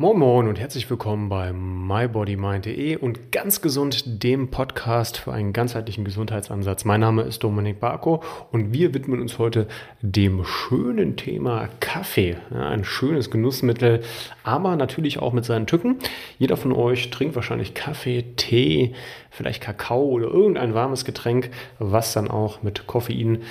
[0.00, 6.04] Moin Moin und herzlich willkommen bei mybodymind.de und ganz gesund, dem Podcast für einen ganzheitlichen
[6.04, 6.84] Gesundheitsansatz.
[6.84, 8.22] Mein Name ist Dominik Barko
[8.52, 9.66] und wir widmen uns heute
[10.00, 12.36] dem schönen Thema Kaffee.
[12.54, 14.02] Ein schönes Genussmittel,
[14.44, 15.96] aber natürlich auch mit seinen Tücken.
[16.38, 18.94] Jeder von euch trinkt wahrscheinlich Kaffee, Tee,
[19.32, 23.42] vielleicht Kakao oder irgendein warmes Getränk, was dann auch mit Koffein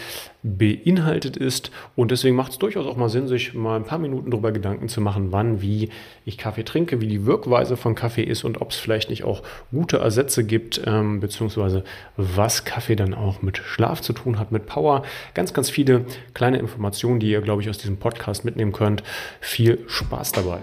[0.44, 1.72] beinhaltet ist.
[1.96, 4.88] Und deswegen macht es durchaus auch mal Sinn, sich mal ein paar Minuten darüber Gedanken
[4.88, 5.90] zu machen, wann, wie
[6.26, 9.44] ich Kaffee trinke, wie die Wirkweise von Kaffee ist und ob es vielleicht nicht auch
[9.72, 11.84] gute Ersätze gibt, ähm, beziehungsweise
[12.16, 15.04] was Kaffee dann auch mit Schlaf zu tun hat, mit Power.
[15.34, 19.04] Ganz, ganz viele kleine Informationen, die ihr, glaube ich, aus diesem Podcast mitnehmen könnt.
[19.42, 20.60] Viel Spaß dabei.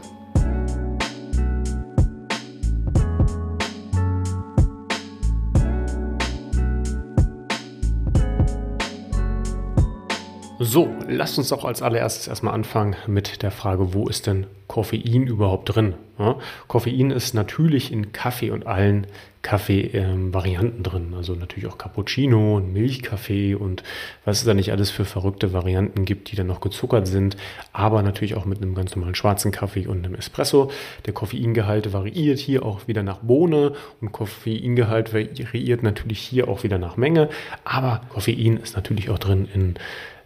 [10.67, 15.27] So, lasst uns doch als allererstes erstmal anfangen mit der Frage, wo ist denn Koffein
[15.27, 15.93] überhaupt drin?
[16.19, 16.37] Ja,
[16.69, 19.07] Koffein ist natürlich in Kaffee und allen
[19.43, 21.15] Kaffee-Varianten ähm, drin.
[21.15, 23.83] Also natürlich auch Cappuccino und Milchkaffee und
[24.25, 27.37] was es da nicht alles für verrückte Varianten gibt, die dann noch gezuckert sind,
[27.75, 30.71] aber natürlich auch mit einem ganz normalen schwarzen Kaffee und einem Espresso.
[31.05, 36.79] Der Koffeingehalt variiert hier auch wieder nach Bohne und Koffeingehalt variiert natürlich hier auch wieder
[36.79, 37.29] nach Menge,
[37.65, 39.75] aber Koffein ist natürlich auch drin in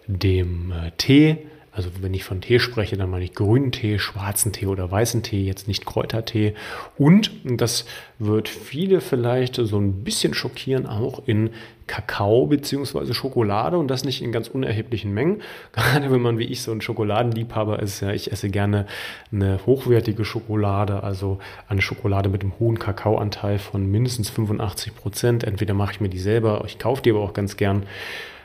[0.09, 1.39] dem äh, Tee.
[1.70, 5.23] Also wenn ich von Tee spreche, dann meine ich grünen Tee, schwarzen Tee oder weißen
[5.23, 6.55] Tee, jetzt nicht Kräutertee.
[6.97, 7.84] Und das
[8.19, 11.50] wird viele vielleicht so ein bisschen schockieren, auch in
[11.87, 13.15] Kakao bzw.
[13.15, 15.41] Schokolade und das nicht in ganz unerheblichen Mengen.
[15.73, 18.87] Gerade wenn man wie ich so ein Schokoladenliebhaber ist, ja, ich esse gerne
[19.31, 25.45] eine hochwertige Schokolade, also eine Schokolade mit einem hohen Kakaoanteil von mindestens 85 Prozent.
[25.45, 27.84] Entweder mache ich mir die selber, ich kaufe die aber auch ganz gern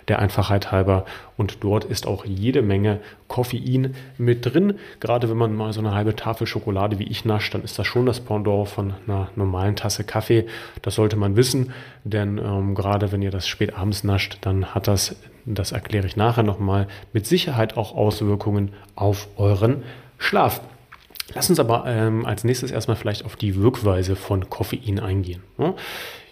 [0.07, 1.05] der Einfachheit halber.
[1.37, 4.75] Und dort ist auch jede Menge Koffein mit drin.
[4.99, 7.87] Gerade wenn man mal so eine halbe Tafel Schokolade wie ich nascht, dann ist das
[7.87, 10.45] schon das Pendant von einer normalen Tasse Kaffee.
[10.81, 14.87] Das sollte man wissen, denn ähm, gerade wenn ihr das spät abends nascht, dann hat
[14.87, 15.15] das,
[15.45, 19.83] das erkläre ich nachher nochmal, mit Sicherheit auch Auswirkungen auf euren
[20.17, 20.61] Schlaf.
[21.33, 25.41] Lass uns aber ähm, als nächstes erstmal vielleicht auf die Wirkweise von Koffein eingehen.
[25.57, 25.73] Ja?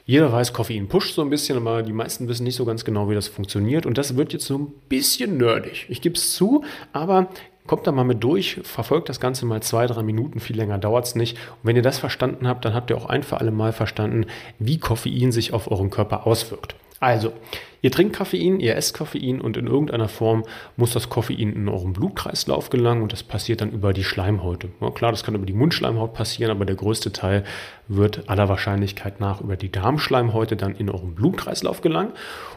[0.05, 3.09] Jeder weiß, Koffein pusht so ein bisschen, aber die meisten wissen nicht so ganz genau,
[3.09, 3.85] wie das funktioniert.
[3.85, 5.85] Und das wird jetzt so ein bisschen nerdig.
[5.89, 6.63] Ich gebe es zu,
[6.93, 7.29] aber
[7.67, 11.05] kommt da mal mit durch, verfolgt das Ganze mal zwei, drei Minuten, viel länger dauert
[11.05, 11.37] es nicht.
[11.37, 14.25] Und wenn ihr das verstanden habt, dann habt ihr auch ein für alle Mal verstanden,
[14.59, 16.75] wie Koffein sich auf euren Körper auswirkt.
[16.99, 17.33] Also,
[17.83, 20.43] Ihr trinkt Koffein, ihr esst Koffein und in irgendeiner Form
[20.77, 24.69] muss das Koffein in euren Blutkreislauf gelangen und das passiert dann über die Schleimhäute.
[24.79, 27.43] Ja, klar, das kann über die Mundschleimhaut passieren, aber der größte Teil
[27.87, 32.13] wird aller Wahrscheinlichkeit nach über die Darmschleimhäute dann in euren Blutkreislauf gelangen.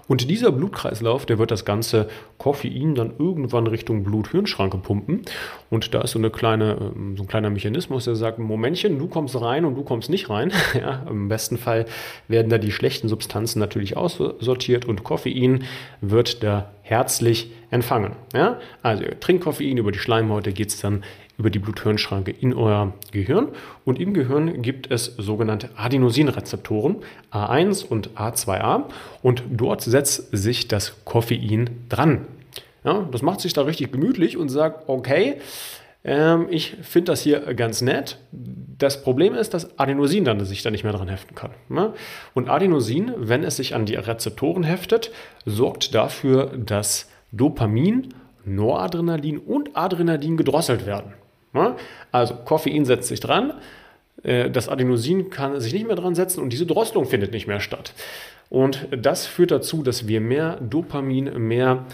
[0.06, 5.22] Und dieser Blutkreislauf, der wird das ganze Koffein dann irgendwann Richtung Blut-Hirn-Schranke pumpen.
[5.70, 9.08] Und da ist so, eine kleine, ähm, so ein kleiner Mechanismus, der sagt, Momentchen, du
[9.08, 10.52] kommst rein und du kommst nicht rein.
[10.74, 11.86] Ja, Im besten Fall
[12.26, 15.13] werden da die schlechten Substanzen natürlich aussortiert und Koffein
[16.00, 18.12] wird da herzlich empfangen.
[18.32, 18.58] Ja?
[18.82, 21.02] Also ihr trinkt Koffein über die Schleimhäute, geht es dann
[21.36, 23.48] über die Blut-Hirn-Schranke in euer Gehirn.
[23.84, 26.96] Und im Gehirn gibt es sogenannte Adenosinrezeptoren
[27.32, 28.84] A1 und A2A.
[29.22, 32.26] Und dort setzt sich das Koffein dran.
[32.84, 35.36] Ja, das macht sich da richtig gemütlich und sagt, okay,
[36.04, 38.18] ähm, ich finde das hier ganz nett.
[38.30, 41.50] Das Problem ist, dass Adenosin dann sich da nicht mehr dran heften kann.
[41.68, 41.94] Ne?
[42.34, 45.10] Und Adenosin, wenn es sich an die Rezeptoren heftet,
[45.46, 51.14] sorgt dafür, dass Dopamin, Noradrenalin und Adrenalin gedrosselt werden.
[51.54, 51.74] Ne?
[52.12, 53.54] Also Koffein setzt sich dran,
[54.22, 57.60] äh, das Adenosin kann sich nicht mehr dran setzen und diese Drosselung findet nicht mehr
[57.60, 57.94] statt.
[58.50, 61.86] Und das führt dazu, dass wir mehr Dopamin, mehr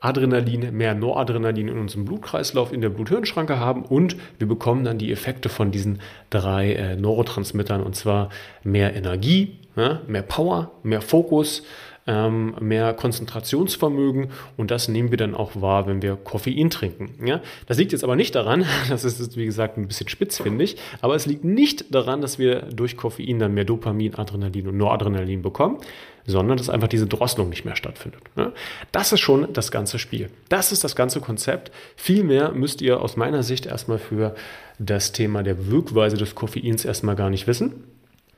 [0.00, 5.10] Adrenalin, mehr Noradrenalin in unserem Blutkreislauf, in der Blut-Hirn-Schranke haben und wir bekommen dann die
[5.10, 6.00] Effekte von diesen
[6.30, 8.30] drei äh, Neurotransmittern und zwar
[8.62, 11.64] mehr Energie, ja, mehr Power, mehr Fokus,
[12.08, 17.24] ähm, mehr Konzentrationsvermögen und das nehmen wir dann auch wahr, wenn wir Koffein trinken.
[17.24, 17.42] Ja?
[17.66, 20.76] Das liegt jetzt aber nicht daran, das ist wie gesagt ein bisschen spitz, finde ich,
[21.02, 25.42] aber es liegt nicht daran, dass wir durch Koffein dann mehr Dopamin, Adrenalin und Noradrenalin
[25.42, 25.78] bekommen,
[26.24, 28.22] sondern dass einfach diese Drosselung nicht mehr stattfindet.
[28.36, 28.52] Ja?
[28.90, 30.30] Das ist schon das ganze Spiel.
[30.48, 31.70] Das ist das ganze Konzept.
[31.94, 34.34] Viel mehr müsst ihr aus meiner Sicht erstmal für
[34.78, 37.84] das Thema der Wirkweise des Koffeins erstmal gar nicht wissen.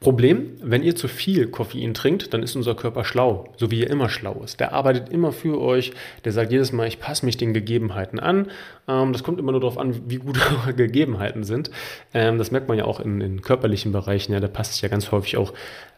[0.00, 3.90] Problem, wenn ihr zu viel Koffein trinkt, dann ist unser Körper schlau, so wie er
[3.90, 4.58] immer schlau ist.
[4.58, 5.92] Der arbeitet immer für euch,
[6.24, 8.48] der sagt jedes Mal, ich passe mich den Gegebenheiten an.
[8.88, 11.70] Ähm, das kommt immer nur darauf an, wie gut eure Gegebenheiten sind.
[12.14, 14.32] Ähm, das merkt man ja auch in, in, körperlichen Bereichen.
[14.32, 15.52] Ja, der passt sich ja ganz häufig auch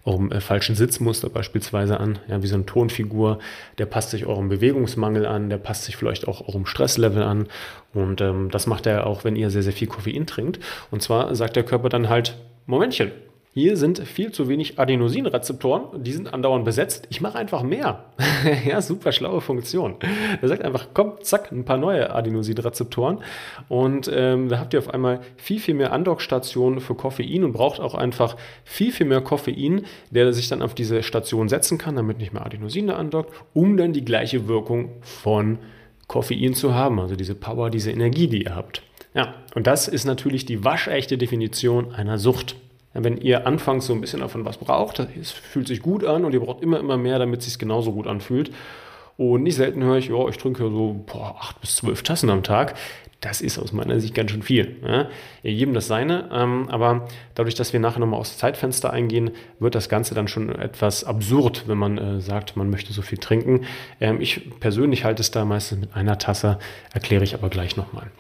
[0.04, 3.38] eurem äh, falschen Sitzmuster beispielsweise an, ja, wie so eine Tonfigur.
[3.78, 7.46] Der passt sich eurem Bewegungsmangel an, der passt sich vielleicht auch eurem Stresslevel an.
[7.94, 10.58] Und ähm, das macht er auch, wenn ihr sehr, sehr viel Koffein trinkt.
[10.90, 13.12] Und zwar sagt der Körper dann halt, Momentchen,
[13.54, 17.06] hier sind viel zu wenig Adenosinrezeptoren, die sind andauernd besetzt.
[17.10, 18.06] Ich mache einfach mehr.
[18.66, 19.96] ja, super schlaue Funktion.
[20.40, 23.18] Er sagt einfach, komm, zack, ein paar neue Adenosinrezeptoren.
[23.68, 27.78] Und ähm, da habt ihr auf einmal viel, viel mehr Andockstationen für Koffein und braucht
[27.78, 32.16] auch einfach viel, viel mehr Koffein, der sich dann auf diese Station setzen kann, damit
[32.16, 35.58] nicht mehr Adenosin da andockt, um dann die gleiche Wirkung von
[36.06, 36.98] Koffein zu haben.
[37.00, 38.82] Also diese Power, diese Energie, die ihr habt.
[39.12, 42.56] Ja, und das ist natürlich die waschechte Definition einer Sucht.
[42.94, 46.34] Wenn ihr anfangs so ein bisschen davon was braucht, es fühlt sich gut an und
[46.34, 48.50] ihr braucht immer, immer mehr, damit es sich genauso gut anfühlt.
[49.16, 52.42] Und nicht selten höre ich, ja, ich trinke so boah, acht bis zwölf Tassen am
[52.42, 52.74] Tag.
[53.20, 54.76] Das ist aus meiner Sicht ganz schön viel.
[54.84, 55.08] Ja?
[55.44, 57.06] Jedem das seine, ähm, aber
[57.36, 59.30] dadurch, dass wir nachher nochmal aufs Zeitfenster eingehen,
[59.60, 63.18] wird das Ganze dann schon etwas absurd, wenn man äh, sagt, man möchte so viel
[63.18, 63.64] trinken.
[64.00, 66.58] Ähm, ich persönlich halte es da meistens mit einer Tasse,
[66.92, 68.10] erkläre ich aber gleich nochmal.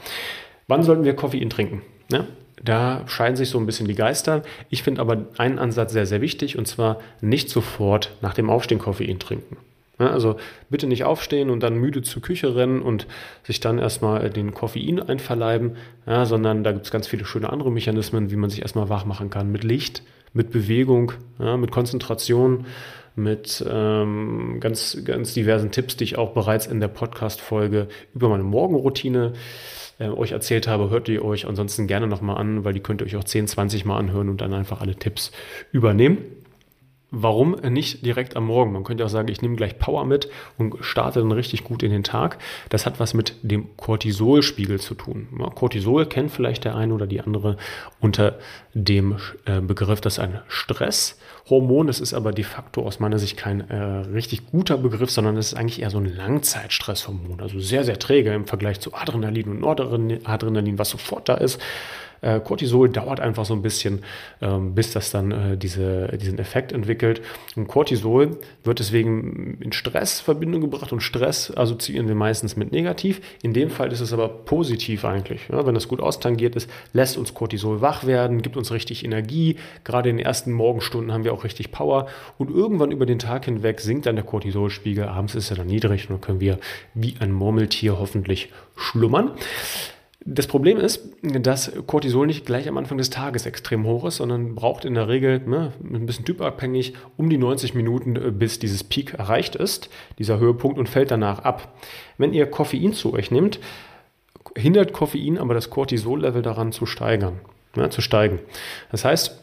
[0.68, 1.82] Wann sollten wir Koffein trinken?
[2.12, 2.26] Ja?
[2.64, 4.42] Da scheiden sich so ein bisschen die Geister.
[4.70, 8.78] Ich finde aber einen Ansatz sehr, sehr wichtig und zwar nicht sofort nach dem Aufstehen
[8.78, 9.56] Koffein trinken.
[9.98, 10.36] Also
[10.70, 13.06] bitte nicht aufstehen und dann müde zur Küche rennen und
[13.44, 15.76] sich dann erstmal den Koffein einverleiben,
[16.06, 19.04] ja, sondern da gibt es ganz viele schöne andere Mechanismen, wie man sich erstmal wach
[19.04, 19.52] machen kann.
[19.52, 22.66] Mit Licht, mit Bewegung, ja, mit Konzentration,
[23.14, 28.42] mit ähm, ganz, ganz diversen Tipps, die ich auch bereits in der Podcast-Folge über meine
[28.42, 29.34] Morgenroutine
[29.98, 33.06] äh, euch erzählt habe, hört ihr euch ansonsten gerne nochmal an, weil die könnt ihr
[33.06, 35.32] euch auch 10, 20 Mal anhören und dann einfach alle Tipps
[35.72, 36.41] übernehmen.
[37.14, 38.72] Warum nicht direkt am Morgen?
[38.72, 41.90] Man könnte auch sagen, ich nehme gleich Power mit und starte dann richtig gut in
[41.90, 42.38] den Tag.
[42.70, 45.28] Das hat was mit dem Cortisolspiegel zu tun.
[45.54, 47.58] Cortisol kennt vielleicht der eine oder die andere
[48.00, 48.38] unter
[48.72, 51.86] dem äh, Begriff, das ist ein Stresshormon.
[51.86, 55.48] Das ist aber de facto aus meiner Sicht kein äh, richtig guter Begriff, sondern es
[55.48, 57.42] ist eigentlich eher so ein Langzeitstresshormon.
[57.42, 61.60] Also sehr, sehr träge im Vergleich zu Adrenalin und Noradrenalin, was sofort da ist.
[62.22, 64.02] Äh, Cortisol dauert einfach so ein bisschen,
[64.40, 67.20] ähm, bis das dann äh, diese, diesen Effekt entwickelt.
[67.56, 73.20] Und Cortisol wird deswegen in Stressverbindung gebracht und Stress assoziieren wir meistens mit negativ.
[73.42, 75.48] In dem Fall ist es aber positiv eigentlich.
[75.50, 79.56] Ja, wenn das gut austangiert ist, lässt uns Cortisol wach werden, gibt uns richtig Energie.
[79.84, 82.06] Gerade in den ersten Morgenstunden haben wir auch richtig Power
[82.38, 85.04] und irgendwann über den Tag hinweg sinkt dann der Cortisolspiegel.
[85.04, 86.58] Abends ist er dann niedrig und dann können wir
[86.94, 89.32] wie ein Murmeltier hoffentlich schlummern.
[90.24, 94.54] Das Problem ist, dass Cortisol nicht gleich am Anfang des Tages extrem hoch ist, sondern
[94.54, 98.84] braucht in der Regel, ne, ein bisschen typabhängig, um die 90 Minuten, äh, bis dieses
[98.84, 101.74] Peak erreicht ist, dieser Höhepunkt, und fällt danach ab.
[102.18, 103.58] Wenn ihr Koffein zu euch nehmt,
[104.56, 107.40] hindert Koffein aber das Cortisol-Level daran zu steigern,
[107.74, 108.38] ne, zu steigen.
[108.92, 109.41] Das heißt,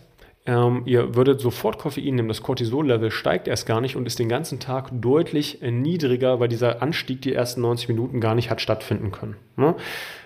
[0.49, 4.29] ähm, ihr würdet sofort Koffein nehmen, das Cortisol-Level steigt erst gar nicht und ist den
[4.29, 9.11] ganzen Tag deutlich niedriger, weil dieser Anstieg die ersten 90 Minuten gar nicht hat stattfinden
[9.11, 9.35] können.
[9.57, 9.75] Ne?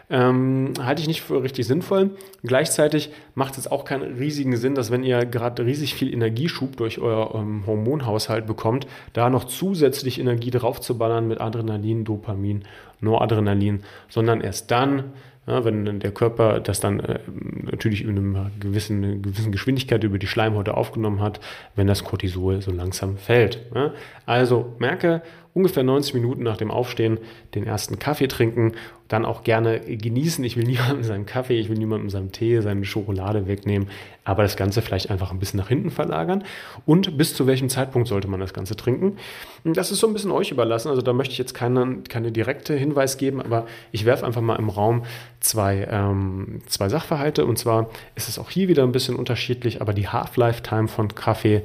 [0.09, 2.11] Ähm, halte ich nicht für richtig sinnvoll.
[2.41, 6.99] Gleichzeitig macht es auch keinen riesigen Sinn, dass wenn ihr gerade riesig viel Energieschub durch
[6.99, 12.63] euer ähm, Hormonhaushalt bekommt, da noch zusätzlich Energie draufzuballern mit Adrenalin, Dopamin,
[13.01, 15.11] Noradrenalin, sondern erst dann,
[15.45, 17.19] ja, wenn der Körper das dann äh,
[17.63, 21.41] natürlich in einer gewissen, gewissen Geschwindigkeit über die Schleimhäute aufgenommen hat,
[21.75, 23.59] wenn das Cortisol so langsam fällt.
[23.75, 23.93] Ja.
[24.25, 25.21] Also merke,
[25.53, 27.19] ungefähr 90 Minuten nach dem Aufstehen
[27.53, 28.73] den ersten Kaffee trinken,
[29.07, 30.43] dann auch gerne genießen.
[30.43, 33.89] Ich will niemandem seinen Kaffee, ich will niemandem seinen Tee, seine Schokolade wegnehmen,
[34.23, 36.43] aber das Ganze vielleicht einfach ein bisschen nach hinten verlagern.
[36.85, 39.17] Und bis zu welchem Zeitpunkt sollte man das Ganze trinken?
[39.63, 40.89] Das ist so ein bisschen euch überlassen.
[40.89, 44.55] Also da möchte ich jetzt keine, keine direkte Hinweis geben, aber ich werfe einfach mal
[44.55, 45.03] im Raum
[45.39, 47.45] zwei, ähm, zwei Sachverhalte.
[47.45, 51.61] Und zwar ist es auch hier wieder ein bisschen unterschiedlich, aber die Half-Life-Time von Kaffee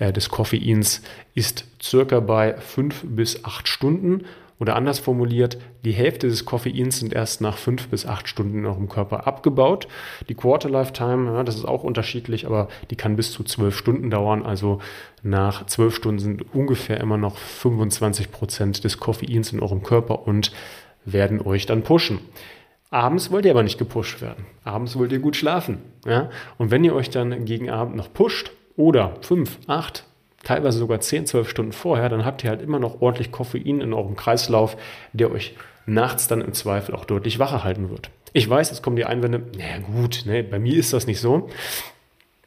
[0.00, 1.02] des Koffeins
[1.34, 4.24] ist circa bei fünf bis acht Stunden.
[4.58, 8.66] Oder anders formuliert, die Hälfte des Koffeins sind erst nach fünf bis acht Stunden in
[8.66, 9.88] eurem Körper abgebaut.
[10.28, 14.10] Die Quarter Lifetime, ja, das ist auch unterschiedlich, aber die kann bis zu zwölf Stunden
[14.10, 14.42] dauern.
[14.42, 14.80] Also
[15.22, 20.52] nach zwölf Stunden sind ungefähr immer noch 25 Prozent des Koffeins in eurem Körper und
[21.06, 22.18] werden euch dann pushen.
[22.90, 24.44] Abends wollt ihr aber nicht gepusht werden.
[24.64, 25.78] Abends wollt ihr gut schlafen.
[26.04, 26.28] Ja?
[26.58, 30.04] Und wenn ihr euch dann gegen Abend noch pusht, oder fünf, acht,
[30.42, 33.92] teilweise sogar 10, 12 Stunden vorher, dann habt ihr halt immer noch ordentlich Koffein in
[33.92, 34.76] eurem Kreislauf,
[35.12, 35.54] der euch
[35.86, 38.10] nachts dann im Zweifel auch deutlich wacher halten wird.
[38.32, 41.48] Ich weiß, jetzt kommen die Einwände, na gut, ne, bei mir ist das nicht so.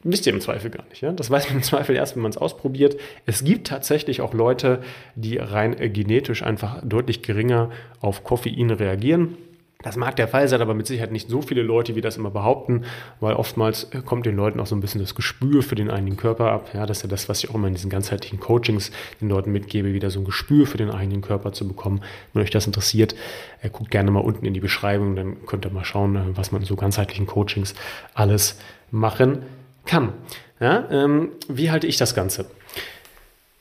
[0.02, 1.02] wisst ihr im Zweifel gar nicht.
[1.02, 1.12] Ja?
[1.12, 2.96] Das weiß man im Zweifel erst, wenn man es ausprobiert.
[3.26, 4.82] Es gibt tatsächlich auch Leute,
[5.14, 9.36] die rein genetisch einfach deutlich geringer auf Koffein reagieren.
[9.84, 12.30] Das mag der Fall sein, aber mit Sicherheit nicht so viele Leute, wie das immer
[12.30, 12.84] behaupten,
[13.20, 16.16] weil oftmals äh, kommt den Leuten auch so ein bisschen das Gespür für den eigenen
[16.16, 16.70] Körper ab.
[16.72, 19.52] Ja, das ist ja das, was ich auch immer in diesen ganzheitlichen Coachings den Leuten
[19.52, 22.00] mitgebe, wieder so ein Gespür für den eigenen Körper zu bekommen.
[22.32, 23.14] Wenn euch das interessiert,
[23.60, 26.50] äh, guckt gerne mal unten in die Beschreibung, dann könnt ihr mal schauen, äh, was
[26.50, 27.74] man in so ganzheitlichen Coachings
[28.14, 28.58] alles
[28.90, 29.42] machen
[29.84, 30.14] kann.
[30.60, 32.46] Ja, ähm, wie halte ich das Ganze?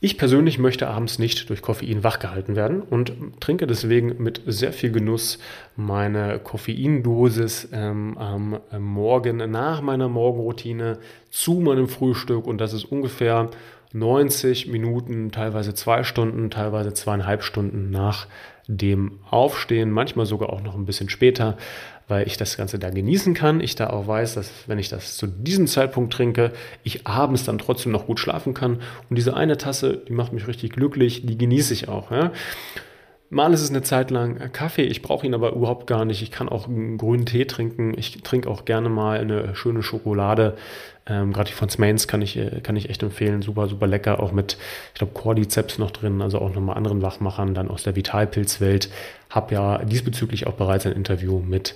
[0.05, 4.91] Ich persönlich möchte abends nicht durch Koffein wachgehalten werden und trinke deswegen mit sehr viel
[4.91, 5.39] Genuss
[5.77, 10.97] meine Koffeindosis ähm, am Morgen nach meiner Morgenroutine
[11.31, 13.49] zu meinem Frühstück und das ist ungefähr
[13.93, 18.27] 90 Minuten, teilweise zwei Stunden, teilweise zweieinhalb Stunden nach
[18.67, 21.57] dem Aufstehen, manchmal sogar auch noch ein bisschen später
[22.07, 23.59] weil ich das Ganze da genießen kann.
[23.59, 26.51] Ich da auch weiß, dass wenn ich das zu diesem Zeitpunkt trinke,
[26.83, 28.81] ich abends dann trotzdem noch gut schlafen kann.
[29.09, 32.11] Und diese eine Tasse, die macht mich richtig glücklich, die genieße ich auch.
[32.11, 32.31] Ja?
[33.33, 36.21] Mal ist es eine Zeit lang Kaffee, ich brauche ihn aber überhaupt gar nicht.
[36.21, 37.93] Ich kann auch einen grünen Tee trinken.
[37.97, 40.55] Ich trinke auch gerne mal eine schöne Schokolade.
[41.07, 43.41] Ähm, Gerade die von Smains kann ich, äh, kann ich echt empfehlen.
[43.41, 44.19] Super, super lecker.
[44.19, 44.57] Auch mit,
[44.93, 48.89] ich glaube, Cordyceps noch drin, also auch nochmal anderen Wachmachern dann aus der Vitalpilzwelt.
[49.31, 51.73] Hab ja diesbezüglich auch bereits ein Interview mit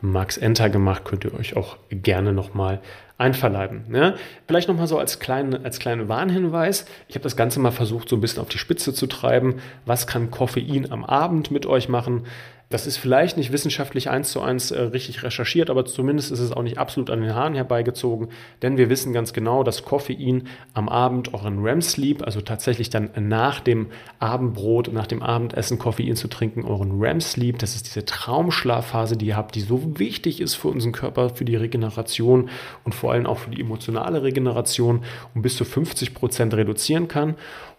[0.00, 1.04] Max Enter gemacht.
[1.04, 2.80] Könnt ihr euch auch gerne nochmal
[3.18, 3.84] einverleiben.
[3.92, 4.14] Ja?
[4.46, 6.86] Vielleicht nochmal so als, kleinen, als kleinen Warnhinweis.
[7.08, 9.56] Ich habe das Ganze mal versucht, so ein bisschen auf die Spitze zu treiben.
[9.84, 12.26] Was kann Koffein am Abend mit euch machen?
[12.70, 16.52] Das ist vielleicht nicht wissenschaftlich eins zu eins äh, richtig recherchiert, aber zumindest ist es
[16.52, 18.28] auch nicht absolut an den Haaren herbeigezogen,
[18.60, 22.90] denn wir wissen ganz genau, dass Koffein am Abend auch in REM Sleep, also tatsächlich
[22.90, 23.86] dann nach dem
[24.18, 29.28] Abendbrot, nach dem Abendessen Koffein zu trinken, euren REM Sleep, das ist diese Traumschlafphase, die
[29.28, 32.50] ihr habt, die so wichtig ist für unseren Körper, für die Regeneration
[32.84, 37.36] und vor allem auch für die emotionale Regeneration, um bis zu 50 Prozent reduzieren kann.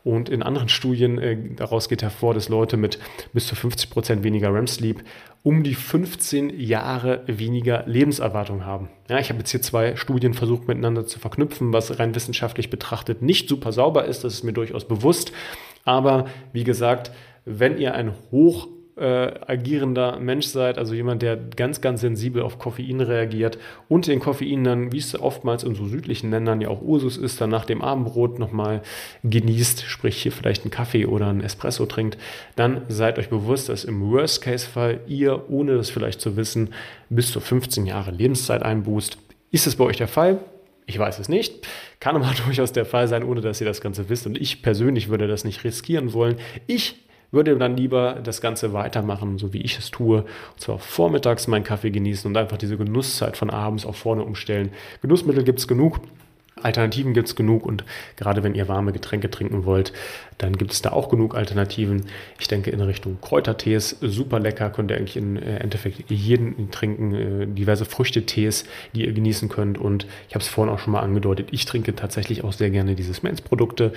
[0.10, 2.98] Und in anderen Studien äh, daraus geht hervor, dass Leute mit
[3.32, 5.04] bis zu 50 Prozent weniger REM-Sleep
[5.44, 8.90] um die 15 Jahre weniger Lebenserwartung haben.
[9.08, 13.22] Ja, ich habe jetzt hier zwei Studien versucht miteinander zu verknüpfen, was rein wissenschaftlich betrachtet
[13.22, 15.32] nicht super sauber ist, das ist mir durchaus bewusst.
[15.86, 17.12] Aber wie gesagt,
[17.46, 18.68] wenn ihr ein hoch
[19.00, 24.20] äh, agierender Mensch seid, also jemand, der ganz, ganz sensibel auf Koffein reagiert und den
[24.20, 27.66] Koffein dann, wie es oftmals in so südlichen Ländern ja auch Ursus ist, dann nach
[27.66, 28.82] dem Abendbrot nochmal
[29.24, 32.18] genießt, sprich hier vielleicht einen Kaffee oder einen Espresso trinkt,
[32.56, 36.74] dann seid euch bewusst, dass im Worst-Case-Fall ihr, ohne das vielleicht zu wissen,
[37.10, 39.18] bis zu 15 Jahre Lebenszeit einbußt.
[39.52, 40.40] Ist es bei euch der Fall?
[40.86, 41.68] Ich weiß es nicht.
[42.00, 44.26] Kann aber durchaus der Fall sein, ohne dass ihr das Ganze wisst.
[44.26, 46.38] Und ich persönlich würde das nicht riskieren wollen.
[46.68, 46.96] Ich
[47.32, 50.20] würde dann lieber das Ganze weitermachen, so wie ich es tue.
[50.54, 54.72] Und zwar vormittags meinen Kaffee genießen und einfach diese Genusszeit von abends auf vorne umstellen.
[55.02, 56.00] Genussmittel gibt es genug.
[56.64, 57.84] Alternativen gibt es genug und
[58.18, 59.94] gerade wenn ihr warme Getränke trinken wollt,
[60.38, 62.06] dann gibt es da auch genug Alternativen.
[62.40, 67.14] Ich denke in Richtung Kräutertees, super lecker, könnt ihr eigentlich im äh, Endeffekt jeden trinken,
[67.14, 71.02] äh, diverse Früchtetees, die ihr genießen könnt und ich habe es vorhin auch schon mal
[71.02, 73.94] angedeutet, ich trinke tatsächlich auch sehr gerne diese Smens-Produkte,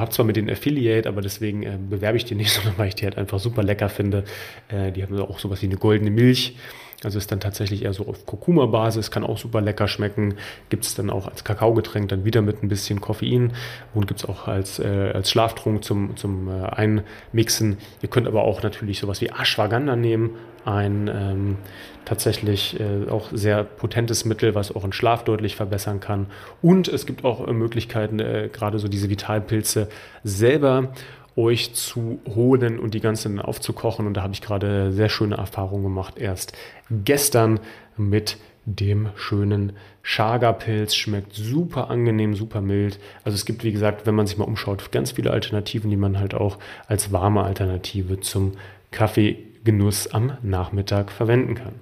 [0.00, 2.94] habe zwar mit den Affiliate, aber deswegen äh, bewerbe ich die nicht, sondern weil ich
[2.94, 4.24] die halt einfach super lecker finde.
[4.70, 6.54] die haben auch sowas wie eine goldene Milch
[7.04, 10.34] also ist dann tatsächlich eher so auf Kurkuma-Basis, kann auch super lecker schmecken.
[10.68, 13.52] Gibt es dann auch als Kakaogetränk dann wieder mit ein bisschen Koffein
[13.94, 17.78] und gibt es auch als, äh, als Schlaftrunk zum, zum äh, Einmixen.
[18.02, 21.56] Ihr könnt aber auch natürlich sowas wie Ashwagandha nehmen, ein ähm,
[22.04, 26.26] tatsächlich äh, auch sehr potentes Mittel, was euren Schlaf deutlich verbessern kann.
[26.62, 29.88] Und es gibt auch äh, Möglichkeiten, äh, gerade so diese Vitalpilze
[30.24, 30.92] selber
[31.36, 34.06] euch zu holen und die ganzen aufzukochen.
[34.06, 36.18] Und da habe ich gerade sehr schöne Erfahrungen gemacht.
[36.18, 36.52] Erst
[36.90, 37.60] gestern
[37.96, 38.36] mit
[38.66, 40.94] dem schönen Chaga-Pilz.
[40.94, 42.98] Schmeckt super angenehm, super mild.
[43.24, 46.18] Also es gibt, wie gesagt, wenn man sich mal umschaut, ganz viele Alternativen, die man
[46.18, 48.52] halt auch als warme Alternative zum
[48.90, 51.74] Kaffee Genuss am Nachmittag verwenden kann.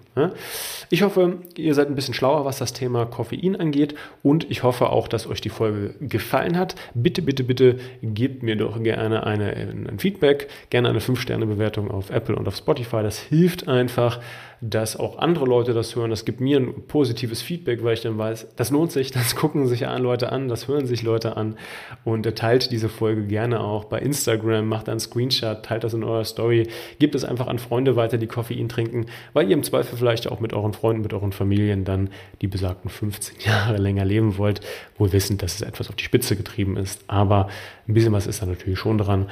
[0.91, 3.95] Ich hoffe, ihr seid ein bisschen schlauer, was das Thema Koffein angeht.
[4.23, 6.75] Und ich hoffe auch, dass euch die Folge gefallen hat.
[6.95, 12.37] Bitte, bitte, bitte gebt mir doch gerne eine, ein Feedback, gerne eine 5-Sterne-Bewertung auf Apple
[12.37, 13.03] und auf Spotify.
[13.03, 14.21] Das hilft einfach,
[14.61, 16.11] dass auch andere Leute das hören.
[16.11, 19.67] Das gibt mir ein positives Feedback, weil ich dann weiß, das lohnt sich, das gucken
[19.67, 21.57] sich Leute an, das hören sich Leute an.
[22.05, 26.25] Und teilt diese Folge gerne auch bei Instagram, macht einen Screenshot, teilt das in eurer
[26.25, 30.08] Story, gebt es einfach an Freunde weiter, die Koffein trinken, weil ihr im Zweifel vielleicht
[30.29, 32.11] auch mit euren Freunden, mit euren Familien dann
[32.41, 34.61] die besagten 15 Jahre länger leben wollt,
[34.97, 37.49] wohl wissend, dass es etwas auf die Spitze getrieben ist, aber
[37.87, 39.29] ein bisschen was ist da natürlich schon dran.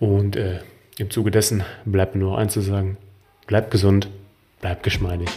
[0.00, 0.60] Und äh,
[0.98, 2.96] im Zuge dessen bleibt mir nur eins zu sagen,
[3.46, 4.08] bleibt gesund,
[4.60, 5.28] Bleib geschmeidig.